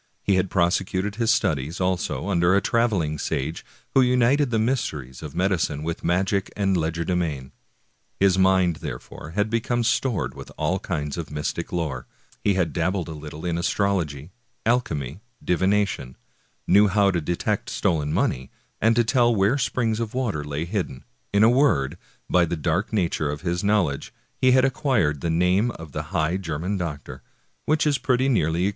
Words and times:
He 0.23 0.33
had 0.33 0.49
prosecuted 0.49 1.17
his 1.17 1.29
studies, 1.29 1.79
also, 1.79 2.27
under 2.27 2.55
a 2.55 2.59
traveling 2.61 3.19
sage 3.19 3.63
who 3.93 4.01
united 4.01 4.49
the 4.49 4.57
mysteries 4.57 5.21
of 5.21 5.35
medicine 5.35 5.83
with 5.83 6.03
magic 6.03 6.51
and 6.57 6.75
legerdemain. 6.75 7.51
His 8.19 8.35
mind, 8.35 8.77
therefore, 8.77 9.33
had 9.35 9.51
become 9.51 9.83
stored 9.83 10.33
with 10.33 10.51
all 10.57 10.79
kinds 10.79 11.17
of 11.19 11.29
mystic 11.29 11.71
lore; 11.71 12.07
he 12.43 12.55
had 12.55 12.73
dabbled 12.73 13.09
a 13.09 13.13
little 13.13 13.45
in 13.45 13.59
astrology, 13.59 14.31
alchemy, 14.65 15.19
divination;^ 15.45 16.15
knew 16.65 16.87
how 16.87 17.11
to 17.11 17.21
detect 17.21 17.69
stolen 17.69 18.11
money, 18.11 18.49
and 18.81 18.95
to 18.95 19.03
tell 19.03 19.35
where 19.35 19.59
springs 19.59 19.99
of 19.99 20.15
water 20.15 20.43
lay 20.43 20.65
hidden; 20.65 21.05
in 21.31 21.43
a 21.43 21.47
word, 21.47 21.95
by 22.27 22.43
the 22.43 22.57
dark 22.57 22.91
nature 22.91 23.29
of 23.29 23.41
his 23.41 23.63
knowledge 23.63 24.11
he 24.35 24.49
had 24.53 24.65
acquired 24.65 25.21
the 25.21 25.29
name 25.29 25.69
of 25.69 25.91
the" 25.91 26.05
High 26.11 26.37
German 26.37 26.75
Doctor," 26.75 27.21
which 27.67 27.85
is 27.85 27.99
pretty 27.99 28.27
nearly 28.27 28.29
equivalent 28.29 28.29
to 28.31 28.41
that 28.41 28.41
of 28.41 28.49
necromancer. 28.49 28.69